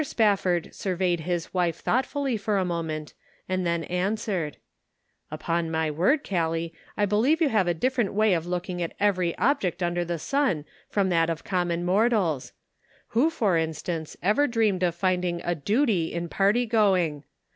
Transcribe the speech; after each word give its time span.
Spafford 0.03 0.73
surveyed 0.73 1.19
his 1.19 1.53
wife 1.53 1.75
thoughtfully 1.81 2.35
for 2.35 2.57
a 2.57 2.65
moment, 2.65 3.13
and 3.47 3.67
then 3.67 3.83
answered:" 3.83 4.57
Upon 5.31 5.69
my 5.69 5.91
word, 5.91 6.23
Gallic, 6.23 6.73
I 6.97 7.05
believe 7.05 7.39
you 7.39 7.49
have 7.49 7.67
a 7.67 7.75
different 7.75 8.15
way 8.15 8.33
of 8.33 8.47
looking 8.47 8.81
at 8.81 8.95
every 8.99 9.37
object 9.37 9.83
under 9.83 10.03
the 10.03 10.17
sun 10.17 10.65
from 10.89 11.09
that 11.09 11.29
of 11.29 11.43
common 11.43 11.85
mortals. 11.85 12.51
Who, 13.09 13.29
for 13.29 13.57
instance, 13.59 14.17
ever 14.23 14.47
dreamed 14.47 14.81
of 14.81 14.95
finding 14.95 15.39
a 15.43 15.53
duty 15.53 16.11
in 16.11 16.29
party 16.29 16.65
going? 16.65 17.23